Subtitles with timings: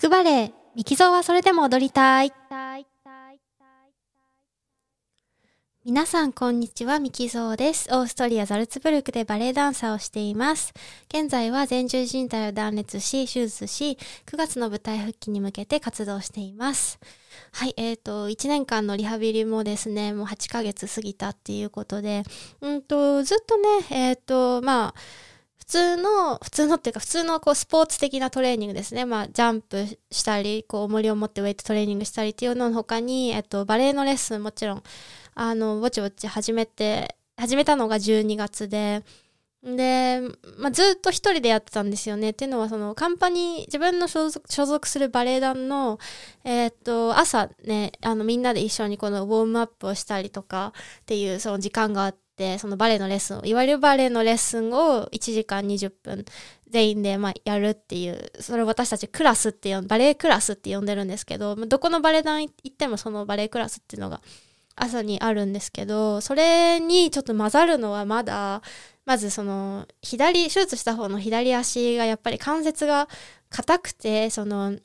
[0.00, 2.32] くバレエ、ミキゾーはそれでも踊りたい。
[5.84, 6.98] 皆さん、こんにちは。
[7.00, 7.86] ミキゾーです。
[7.92, 10.72] オーストリア・ザルツブルクでバレエダンサーをしています。
[11.12, 16.98] 現在は前十靭帯を断裂し、手術し、9月の舞台復帰に向けて活動しています。
[17.52, 22.22] はい、えっ、ー、と、1年間のリハビリもですね、もう8ヶ月過ぎたっていうことで、
[22.62, 24.94] うんと、ずっとね、えっ、ー、と、まあ、
[25.70, 29.04] 通の、普通のっていうか、普通のこうスポーツ的なトレーニングですね。
[29.04, 34.82] まあ、ジャンプしたり、こう、重りを持ってウェイトトレーニングしたりっていうのの他に、えっと、バレエのレッスンもちろん、
[35.34, 39.02] あの、ぼちぼち始めて、始めたのが12月で、
[39.62, 40.22] で、
[40.58, 42.30] まあ、ずっと一人でやってたんですよね。
[42.30, 45.98] っていうのは、その、カンパニー、自分の所属所属するバレエ団の、
[46.44, 56.24] えー、っと、朝ね、あの、みんなで一緒にこのウォームアップをしたりとかっていう、その時間があって、て、そのバレエのレッスンを、いわゆるバレエのレッスンを1時間20分
[56.70, 64.22] 全員でまやるっていう、それを私たちクラスって呼ん、バレエクラスって呼んでるんですけど、どこのバレエ団行ってもそのバレエクラスっていうのが
[64.74, 68.62] 朝にあるんですけど、それにちょっと混ざるのはまだ、
[69.04, 73.08] まずその左、手術した方の左足がやっぱり関節が
[73.50, 74.78] 硬くて、その、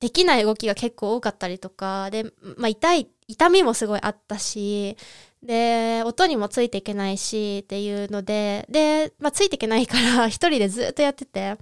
[0.00, 2.24] できない動きが結構多かったりとか、で、
[2.58, 4.96] まあ痛い、痛みもすごいあったし、
[5.42, 11.56] で、音にもついていけないしっていうので、で、まあ、ついていけないから 一人でずっとやってて、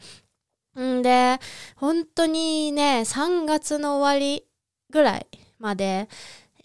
[0.81, 1.39] んで、
[1.77, 4.47] 本当にね、3月の終わり
[4.91, 5.27] ぐらい
[5.59, 6.09] まで、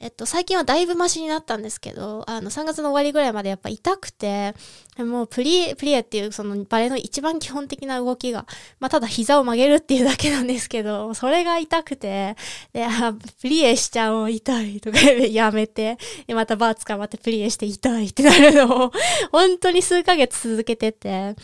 [0.04, 4.56] えっと、最近はだいぶマシになったんですけど、あの、3月の終わりぐらいまでやっぱ痛くて、
[4.98, 8.48] もうプリエ、プリエっていうそのバレエの一番基本的な動きが、
[8.80, 12.36] まあ、ただ膝を曲げるっていうだけなんですけど、それが痛くて、
[12.74, 18.92] で、あ、プリエしちゃおう、痛いとかやめて、で、またバー捕まってプリエして痛いってなるのを、
[19.32, 21.36] 本当に数ヶ月続けてて、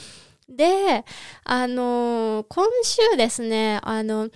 [0.50, 1.05] で、
[1.44, 4.30] あのー、今週ですね、あの、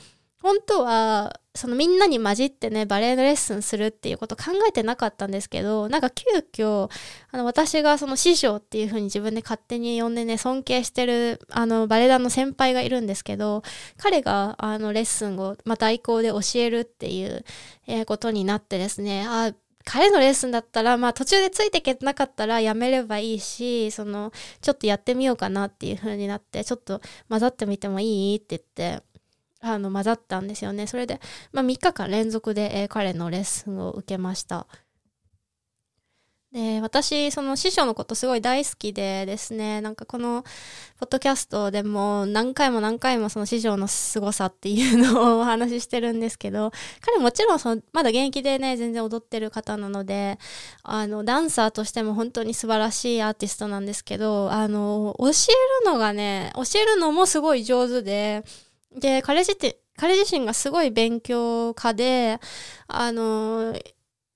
[0.43, 6.89] 本当は、そのみんなに混じってね、バレエのレッスンするっていうこと考えてなかったんですけど、なんか急遽、
[7.31, 13.63] あの、私がその師匠っていう風に自分で勝手に呼んでね、尊敬してる、あの、バレエ団の先輩がいるんですけど、
[13.97, 17.43] 彼が、あの、レッスンを、まあ、代行で教えるっていう、
[18.05, 19.53] ことになってですね、あ、
[19.83, 24.31] 彼のレッスンだったら、まあ途中でついていけなかったらやめればいいし、その、
[24.61, 29.03] ちょっとやってみようかなっていう風になって、ちょっと混ざってみてもいいって言って、
[29.61, 30.87] あの混ざったんですよね。
[30.87, 31.19] それで、
[31.51, 34.67] まあ、3日間連続で、え、彼のレッスンを受けました。
[36.51, 40.43] で、私、その師匠のことすごい大好きでですね、なんかこの、
[40.99, 50.39] ポッドキャストでも何回も何回もその師匠の凄さっていうのをお話ししてるんですけど、彼もちろんその、まだ現役でね、全然踊ってる方なので、
[50.83, 55.31] あの、ダンサーとしても本当に素晴らしいアーティストなんですけど、あの、教え
[55.85, 58.43] るのがね、教えるのもすごい上手で、
[58.95, 62.39] で、彼自身、彼自身がすごい勉強家で、
[62.87, 63.73] あの、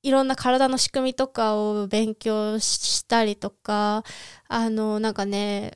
[0.04, 4.04] いろんな体の仕組みとかを勉強したりとか、
[4.48, 5.74] あの、なんかね、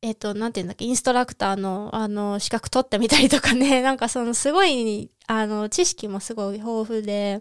[0.00, 7.40] えっ、と、なんていうんだっけ、インストラクターの、あの、資格取ってみたりとかね、 なんかその、すごい、あの、知識もすごい豊富で、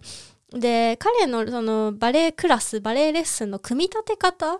[0.52, 4.60] で、彼のそのバレエクラス、バレエレッスンの組み立て方、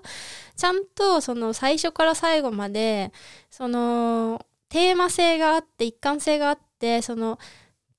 [0.56, 3.12] ちゃんとその最初から最後まで、
[3.50, 7.40] その、テーマ性があって一貫性があってその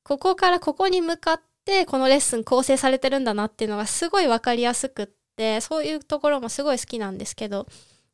[0.03, 7.67] ここからここに向かってこのレッスン構成されてるんだなっていうのがすごい分かりやすくってそういうところもすごい好きなんですけど。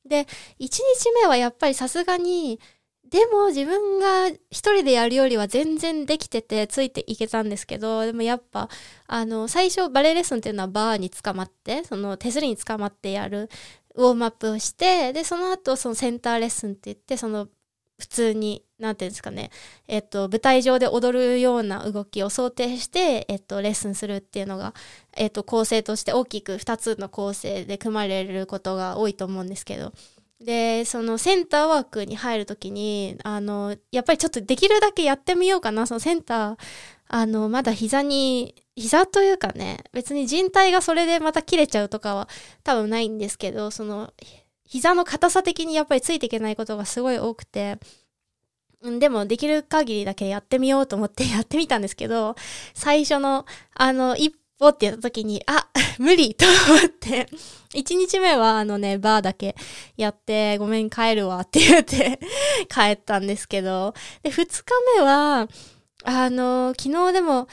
[0.07, 0.27] で1
[0.59, 0.81] 日
[1.23, 2.61] 目はやっぱりさすがに
[3.05, 8.69] でも自分が一人でやるよりは全然できててついていけたんですけどでもやっぱ
[9.07, 13.51] あの最初バレエレッスンっていうのはバーに捕まってその手すりに捕まってやる
[13.95, 17.49] ウォームアップをしてでその後そのセンターレッスンって言ってその
[17.99, 19.51] 普通に、なんていうんですかね、
[19.87, 24.75] えっと、舞台上で踊るような動きを想定して、えっと、レッスンするっていうのが、
[25.17, 29.93] えっと、構成として大きく2つの構成で組まれることが多いと思うんですけど、
[30.41, 35.87] で、そのセンターワークに入るときに、あの、やっぱりちょっとできるだけやってみようかな。
[35.87, 36.57] そのセンター、
[37.09, 42.29] あの、まだ膝に、膝というかね、別に人体がそれでまた切れちゃうとかは
[42.63, 44.13] 多分ないんですけど、その、
[44.67, 47.79] 膝の硬さ的にやっぱりついていけないことがすごい多くて、
[48.83, 52.37] でもできる限りだけやってみようと思って やってみたんですけど、
[52.75, 55.69] 最初のあの一歩ってやった時に、あ、
[55.99, 57.29] 無理と思って、
[57.75, 59.57] 1日目はあのね、バーだけ
[59.97, 62.21] やって、ごめん帰るわって言って
[62.69, 64.65] 帰ったんですけど、で、2日
[64.97, 65.49] 目は、
[66.05, 67.49] あの、昨日でも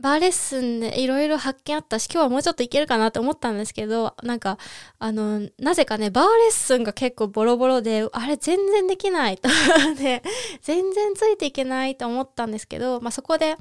[0.00, 4.56] バーレッスンでいろいろ発見あったし、今日はもうちょっといけるかなって思ったんですけど、なんか、
[5.00, 9.48] あの、なぜかね、バーレッスンが結構ボロボロで、あれ全然できないと。
[9.98, 10.22] で、
[10.62, 13.56] 全然ついていけないと思ったんですけど、まあ、そこで、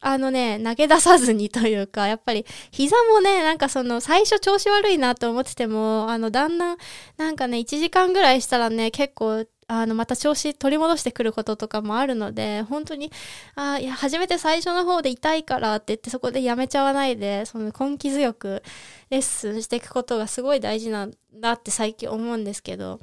[0.00, 6.76] あのね、投げ出さずにというか、やっぱり膝もね、なんかその最初調子悪いなと思ってても、あのだんだん
[7.18, 13.10] なんかね、1時間ぐらいしたらね、結構あのまた調子取り戻してくることとかもあるので本当に
[13.54, 18.62] あいや初めて最初の方で痛いからって言ってそこでやめちゃわないでその根気強く
[19.10, 23.00] レッスンしていくことがすごい大事なんだって最近思うんですけど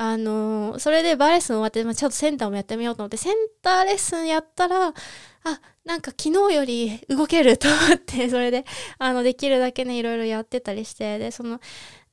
[0.00, 4.92] あのー、それでバーレッスン終わって、まあ、ちょっとセンターもやってみようと思ってセンターレッスンやったらあ
[5.84, 8.64] なんか昨日より動けると思ってそれで
[8.98, 11.60] あのできるだけねいろいろやってたりしてでその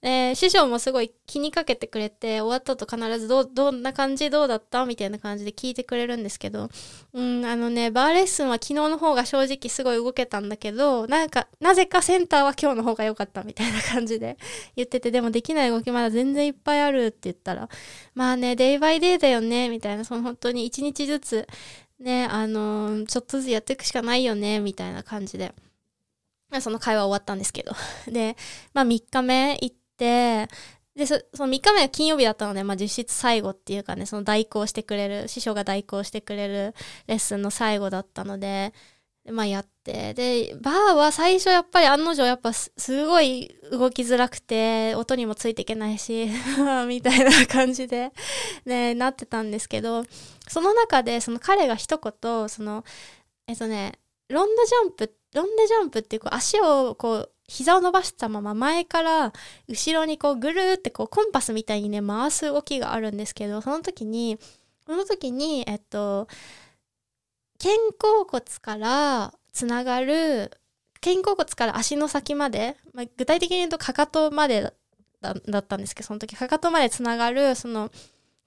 [0.07, 4.86] えー、師匠もすごい気にかけてくれて終わったと必ずどどんな感じどうだった？
[4.86, 6.69] みたいな感じで聞いてくれるんですけど
[7.13, 14.38] うんあのねバーレッスンは昨日の方が正直すごい動けたんだけどなんかなぜかセンターは今日の方が良かったみたいな感じで
[14.78, 17.68] 言っててでもできない動きまだ全然いっぱいあるって言ったら
[18.13, 21.48] まあねデイバイデイだよねみたいなその本当に一日ずつ
[22.00, 25.51] ねあのー、ちょっとずつやっていくしかないよねみたいな感じで。
[26.62, 27.74] その会話終わったんですけど。
[28.08, 28.38] で、
[28.74, 36.74] まあ3日目行って、でその3日目は金曜日だったので、まあ、実質最後っていうかねその代行してくれる師匠が代行してくれる
[37.07, 38.74] レッスンの最後だったので
[39.30, 42.71] まあやってでバーは最初やっぱり案の定やっぱす
[43.07, 46.30] ごい動きづらくて音にもついていけないし
[46.88, 48.12] みたいな感じで
[48.65, 50.06] ねなってたんですけど
[50.48, 52.86] その中でその彼が一言その
[53.48, 54.00] えっとね
[54.30, 59.33] ロンドジャンプロンデジャンプっていうこう足をこう膝を伸ばしたまま前から
[59.68, 64.39] 後ろにこうぐるーってこうコンパスみたいにね回す動きがあるんですけどその時に
[64.86, 66.27] その時にえっと
[67.59, 70.51] 肩甲骨からつながる
[71.01, 74.74] 肩甲骨から足の先まで、まあ、具体的に言うとかかとまで
[75.21, 77.91] だったんですけどその時かかとまでつながるその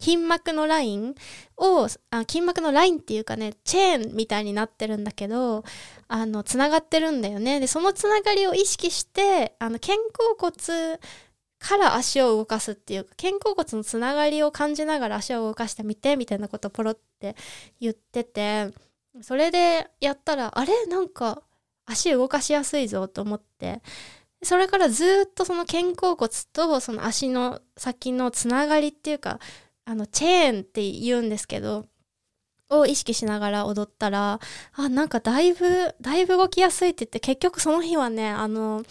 [0.00, 1.14] 筋膜のライン
[1.56, 5.64] をあ筋膜のラインっていうかねチェーンみたいになってるんだけど
[6.06, 7.58] あのつながってるんだよね。
[7.60, 10.98] でそのつながりを意識してあの肩甲骨
[11.58, 17.34] から足を動かすっていうか肩甲骨のつながりを感じながら足を動かしてみてみたいなことをポロって
[17.80, 18.68] 言ってて
[19.22, 20.86] それでやったらあれ？
[20.86, 21.42] なんか
[21.86, 23.82] 足動かしやすいぞと思って。
[24.40, 29.40] それからずっとその肩甲骨とその足の先のつながりっていうか
[29.88, 31.87] あのチェーンって言うんですけど
[32.69, 34.38] を意識しながら踊ったら
[34.75, 38.82] あなんかだいぶだいぶ動きやすいって言って結局その日はねあの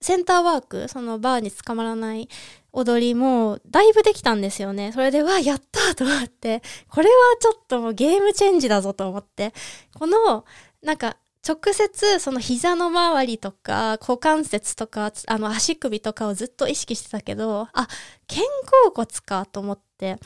[0.00, 2.28] センターワークそのバーに捕まらない
[2.72, 4.90] 踊りもだいぶできたんですよね。
[4.90, 9.54] それでわやったと思ってこれはちょっともうゲームチェンジだぞと思って
[9.96, 10.44] この
[10.82, 11.16] なんか
[11.46, 17.86] 直接その膝の周りとか股関節とかあの足首とかをずっと意識してたけどあ
[18.26, 18.40] 肩
[18.86, 20.18] 甲骨かと思って。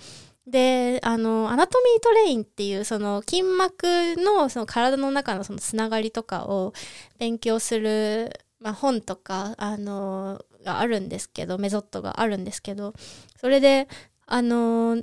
[0.51, 3.85] であのアナトミートレインっていうその筋膜
[4.17, 6.73] のその体の中のそのつながりとかを
[7.19, 12.95] 勉強する、まあ、本とかあのがあるんですけどメソッドがあるんですけど
[13.37, 13.89] それで
[14.27, 15.03] あの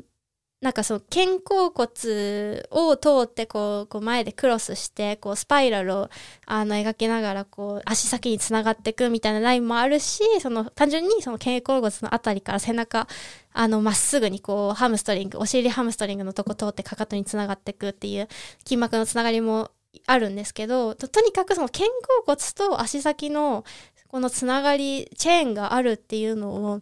[0.61, 6.09] なんかその肩甲骨を通ってこうこう前でクロスしてこうスパイラルを
[6.45, 13.07] あの描きながらこう足先につながっていくみたいなラインもあるしその単純にその肩甲骨のあたりから背中
[13.53, 18.27] あのまっすぐにこうハムストリングお尻ハムストリングのとこ通ってかかとにつながっていくっていう
[18.63, 19.71] 筋膜のつながりも
[20.07, 21.91] あるんですけどとにかくその肩甲
[22.25, 23.65] 骨と足先の
[24.07, 26.81] このつながりチェーンがあるっていうのを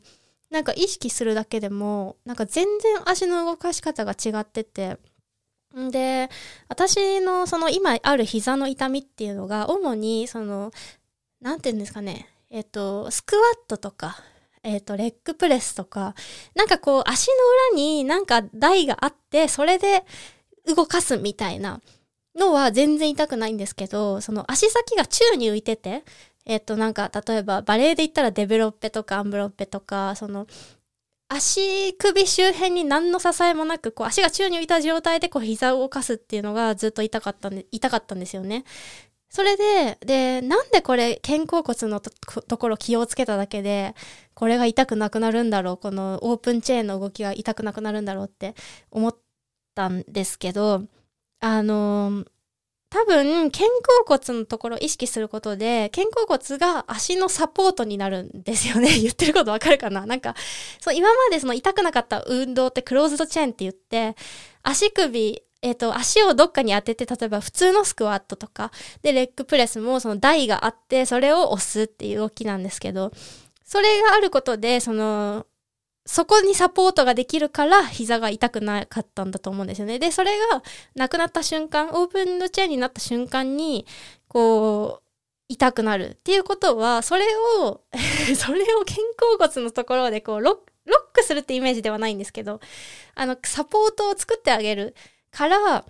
[0.54, 5.00] なんか意識するだけでもなんか全然足の動かし方が違ってて
[5.90, 6.30] で
[6.70, 10.72] 私のその今ある膝の痛みっていうのが主にその
[11.42, 14.16] 何て言うんですかねえっとスクワットとか
[14.66, 16.16] えっ、と、レッグプレスとか、
[16.56, 17.34] なんかこう、足の
[17.74, 20.06] 裏になんか台があって、それで
[20.66, 21.82] 動かすみたいな
[22.34, 26.06] のは全然痛くないんですけど、その足先が宙に浮いてて、
[26.46, 30.48] えっとなんか例えばバレエで言ったらデベロッペとかアンブロッペとかその
[31.30, 38.66] 足首周辺に何の支えもなくこう足が宙に浮いた状態でこう膝を動かすっていうのがずっと痛かったんで痛かったんですよね。
[39.30, 43.96] それででなんでこれ肩甲骨のところ気をつけただけで
[44.36, 48.54] これが痛くなくなるんだろうこのオープンチェーンの動きが痛くなくなるんだろうって
[48.92, 49.18] 思っ
[49.74, 50.84] たんですけど
[51.40, 52.26] あの
[52.94, 58.88] 多分肩甲骨のところを意識することで肩甲骨が足のサポートになるんですよね。
[59.02, 60.06] 言ってることわかるかな？
[60.06, 60.36] なんか
[60.80, 64.16] そう今までその痛くなかった運動ってクローズドチェーンって言って
[64.62, 68.70] 足首えっ、と、足をどっかに当てて、例えば普通のスクワットとか、
[69.02, 73.14] で、レッグプレスもその台があって、それを押すっていう動きなんですけど、
[73.64, 75.46] それがあることで、その、
[76.06, 80.00] そこにサポートができるから膝が痛くなかったんだと思うんですよね。
[80.00, 80.64] で、それが
[80.96, 83.86] なくなった瞬間、オープンのチェアになった瞬間に、
[84.28, 85.04] こう、
[85.48, 87.26] 痛くなるっていうことは、それ
[87.60, 87.82] を
[88.36, 90.56] それを肩甲骨のところでこうロッ
[90.86, 92.60] ロックするってイメージではないんですけど、
[93.16, 94.96] あの、サポートを作ってあげる
[95.32, 95.86] から、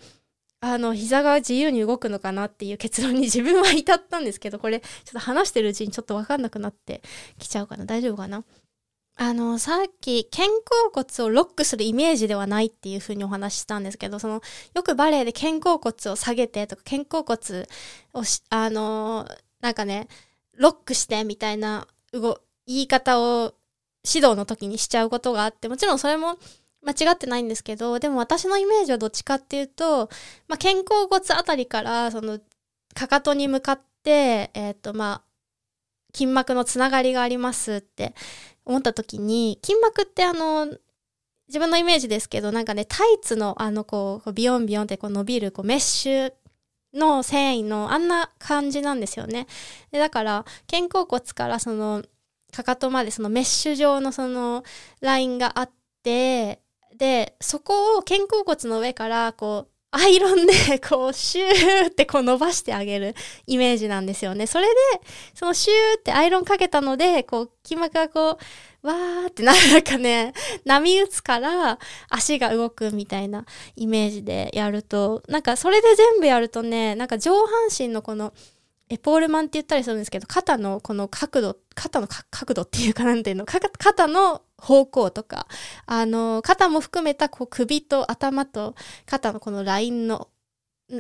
[0.62, 7.01] あの、膝が自由に動くのかなっていう結論に自分は至ったんですけど、これ、ちょっと話してるうちにちょっとわかんなくなって
[7.39, 7.86] きちゃうかな。
[7.86, 8.43] 大丈夫かな？
[9.15, 14.41] あの、さっき、肩甲骨をロックするイメージではないっていうふうにお話ししたんですけど、その、
[14.74, 17.67] よくバレエで肩甲骨を下げてとか、肩甲骨
[18.13, 19.27] をし、あの、
[19.62, 20.08] なんかね、
[20.55, 23.53] ロックしてみたいな、言い方を
[24.05, 26.38] 指導の時にしちゃうことがあって、もちろんそれも
[26.82, 30.10] 間違ってないんですけど、でも私のイメージはどっちかっていうと、
[30.48, 32.39] まあ、肩甲骨あたりから、その、
[32.96, 35.34] かかとに向かって、えっ、ー、と、まあ、
[36.13, 38.13] 筋膜のつながりがありますって
[38.65, 40.67] 思った時に、筋膜ってあの、
[41.48, 46.34] 自分のイメージですけど、なんかね、タイツのあの、こう、ビヨンビヨンってこう伸びる、こう、メッシュ
[46.93, 49.48] の繊維のあんな感じなんですよね。
[49.91, 52.03] でだから、肩甲骨からその、
[52.51, 54.63] かかとまでそのメッシュ状のその
[55.01, 55.72] ラインがあっ
[56.03, 56.62] て、
[56.96, 64.48] で、そこを肩甲骨の上からこう、アイロンで こうシューってこう伸ばしてあげるイメージなんですよね。
[64.48, 64.74] それで、
[65.36, 68.40] そのシューってアイロンかけたので、こう筋膜がこ
[68.84, 70.34] う、わーって なんかね、
[70.66, 71.78] 波打つから
[72.10, 73.46] 足が動くみたいな
[73.76, 78.34] イメージでやると、なんかそれで全部やるとね、なんか上半身のこの
[78.90, 85.48] エポールマンって言ったりするんですけど、肩のこの角度、肩の角度っていうかなんていうの、肩の方向とか、
[85.86, 88.75] あの、肩も含めたこう首と頭と
[89.06, 90.30] 肩のこのラインの、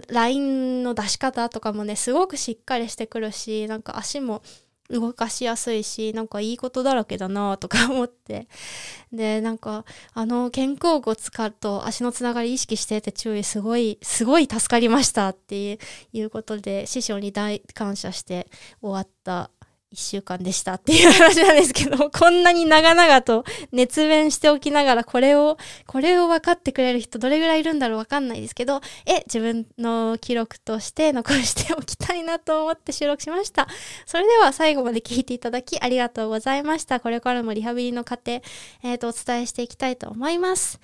[0.07, 4.41] ラインの出し方とかもね、すごくしっかりしてくるし、なんか足も
[4.89, 8.47] 動かしやすいし、なんかいいことだらけだなとか思って。
[9.11, 15.79] で、なんか、あの、肩甲骨かと足のつながり意識してて注意すごい、すごい助かりましたって
[16.11, 18.47] いうことで、師匠に大感謝して
[18.81, 19.49] 終わった
[19.93, 33.67] 一週間でしたっていう話なんですけど、 こんなに長々と熱弁しておきながら、これを、これを分かってくれる人どれぐらいいるんだろうわかんないですけど、え、自分の記録として残しておきたいなと思って収録しました。
[34.07, 36.99] それでは最後まで聞いていただきありがとうございました。
[36.99, 38.41] これからもリハビリの過程、
[38.81, 40.79] えっ、ー、と、お伝えしていきたいと思います。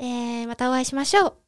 [0.00, 1.47] えー、またお会いしましょう。